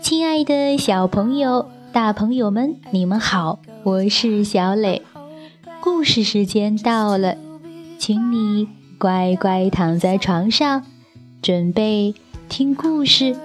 [0.00, 5.02] 亲爱的小朋友、大朋友们，你们好，我是小磊。
[5.80, 7.36] 故事时间到了，
[7.98, 8.68] 请你
[8.98, 10.84] 乖乖躺在床上，
[11.42, 12.14] 准备
[12.48, 13.36] 听故事。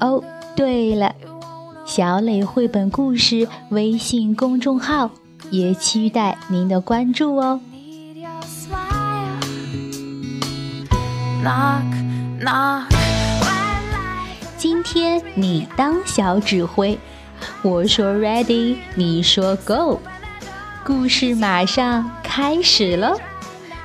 [0.00, 0.24] 哦，
[0.56, 1.14] 对了，
[1.84, 5.12] 小磊绘本故事微信公众号
[5.52, 7.60] 也期待您的关注哦。
[14.56, 16.98] 今天你当小指挥，
[17.62, 20.00] 我说 ready，你说 go，
[20.84, 23.16] 故事马上开始了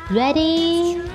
[0.09, 1.12] ，ready。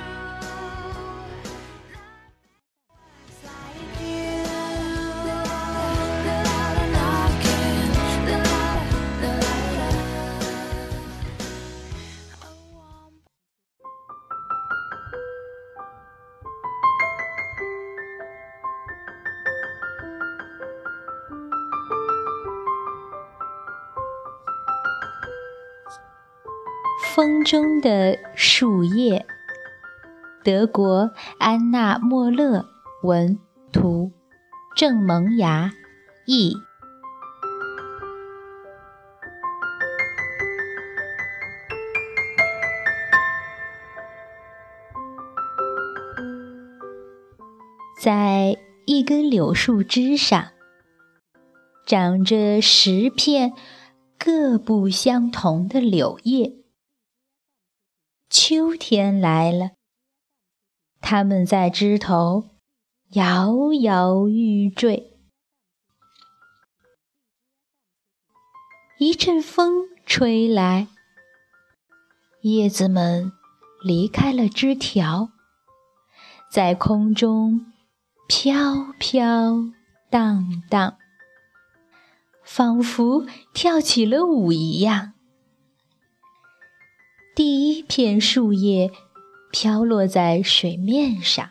[27.19, 29.27] 风中的树叶，
[30.45, 32.65] 德国安娜·莫勒
[33.03, 33.41] 文
[33.73, 34.13] 图，
[34.77, 35.73] 郑萌芽
[36.27, 36.55] 译。
[48.01, 50.51] 在一根柳树枝上，
[51.85, 53.55] 长着十片
[54.17, 56.58] 各不相同的柳叶。
[58.31, 59.71] 秋天来了，
[61.01, 62.51] 它们在枝头
[63.13, 65.19] 摇摇欲坠。
[68.99, 70.89] 一阵风吹来，
[72.43, 73.33] 叶子们
[73.83, 75.31] 离开了枝条，
[76.51, 77.73] 在空中
[78.27, 79.71] 飘飘
[80.11, 80.99] 荡荡，
[82.43, 85.15] 仿佛跳起了舞一样。
[87.39, 88.91] 第一片树叶
[89.53, 91.51] 飘落在水面上，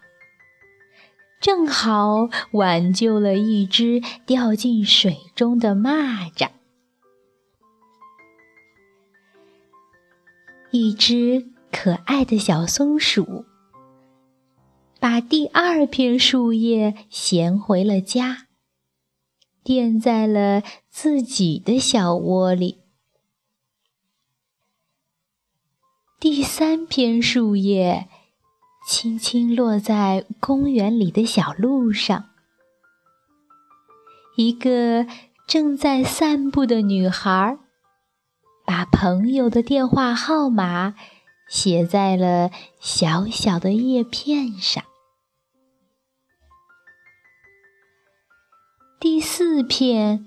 [1.40, 6.50] 正好挽救了一只掉进水中的蚂蚱。
[10.72, 13.46] 一只可爱的小松鼠
[15.00, 18.48] 把第二片树叶衔回了家，
[19.64, 22.87] 垫在了自己的小窝里。
[26.20, 28.10] 第三片树叶
[28.88, 32.30] 轻轻落在公园里的小路上，
[34.36, 35.06] 一个
[35.48, 37.60] 正在散步的女孩
[38.66, 40.96] 把朋友的电话号码
[41.48, 42.50] 写在了
[42.80, 44.84] 小小的叶片上。
[49.00, 50.26] 第四片、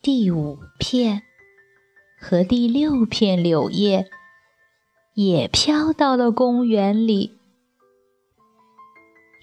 [0.00, 1.24] 第五片
[2.20, 4.08] 和第六片柳叶。
[5.18, 7.40] 也飘到了公园里。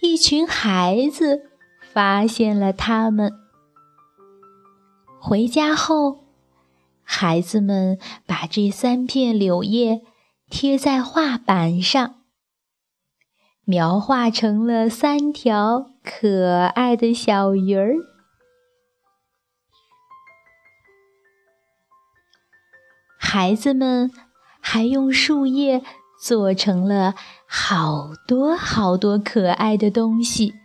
[0.02, 1.50] 一群孩子
[1.92, 3.34] 发现了他们。
[5.20, 6.24] 回家后，
[7.04, 10.02] 孩子们把这三片柳叶
[10.50, 12.22] 贴在画板上，
[13.66, 17.96] 描画成了三条可爱的小鱼儿。
[23.20, 24.10] 孩子们。
[24.68, 25.84] 还用树叶
[26.20, 27.14] 做成了
[27.48, 30.56] 好多好多可爱的东西。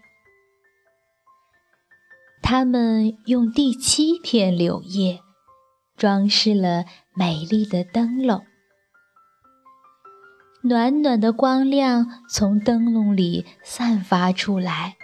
[2.42, 5.20] 他们用第七片柳叶
[5.98, 8.42] 装饰了美丽的灯笼，
[10.62, 14.96] 暖暖的光亮从灯笼里散发出来，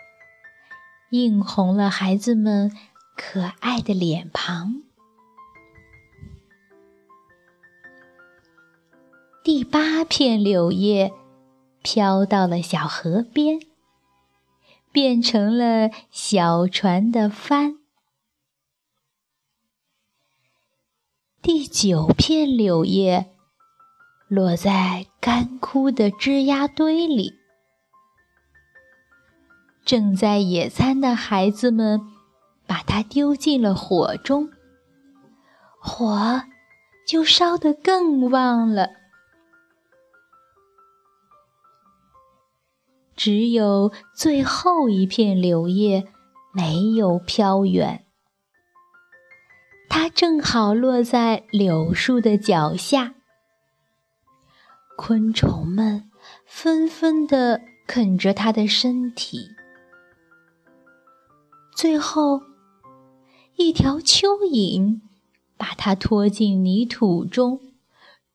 [1.10, 2.72] 映红了孩子们
[3.14, 4.85] 可爱的脸庞。
[9.46, 11.12] 第八片柳叶
[11.81, 13.60] 飘到了小河边，
[14.90, 17.76] 变成了小船的帆。
[21.40, 23.31] 第九片柳叶
[24.26, 27.34] 落在干枯的枝丫堆里，
[29.84, 32.00] 正在野餐的孩子们
[32.66, 34.50] 把它丢进了火中，
[35.78, 36.42] 火
[37.06, 39.06] 就烧得更旺了。
[43.26, 46.06] 只有最后一片柳叶
[46.55, 48.06] 没有飘远，
[49.88, 53.17] 它正好落在柳树的脚下。
[54.96, 56.08] 昆虫们
[56.44, 59.49] 纷纷地啃着它的身体。
[61.75, 62.43] 最后，
[63.56, 65.00] 一条蚯蚓
[65.56, 67.61] 把它拖进泥土中，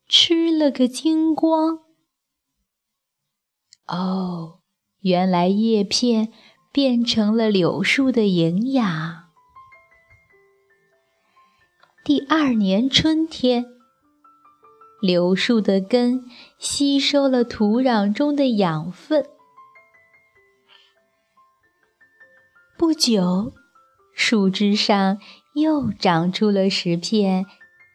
[0.09, 1.79] 吃了个精光。
[3.87, 4.59] 哦，
[5.01, 6.31] 原来叶片
[6.71, 9.23] 变成了柳树的营养。
[12.03, 13.65] 第二年春天，
[15.01, 16.25] 柳树的根
[16.57, 19.25] 吸收了土壤中的养分。
[22.77, 23.53] 不久，
[24.13, 25.19] 树枝上
[25.53, 27.45] 又长出了十片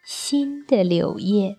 [0.04, 1.56] 新的柳叶。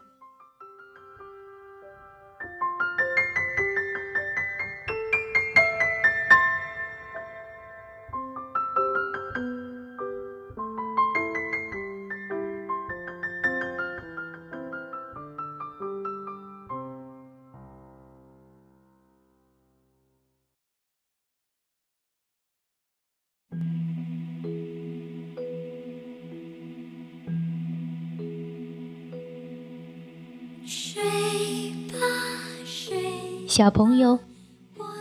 [33.47, 34.19] 小朋友，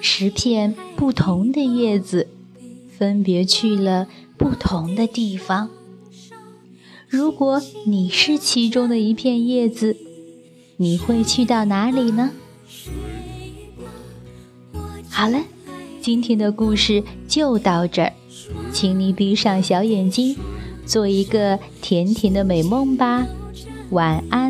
[0.01, 2.29] 十片不同的叶子，
[2.97, 4.09] 分别去了
[4.39, 5.69] 不同的地方。
[7.09, 9.97] 如果你是其中的一片叶子，
[10.79, 12.31] 你会去到哪里呢？
[15.11, 15.45] 好了，
[16.01, 18.13] 今天的故事就到这儿，
[18.77, 20.37] 请你闭上小眼睛，
[20.85, 23.27] 做一个甜甜的美梦吧，
[23.89, 24.46] 晚安。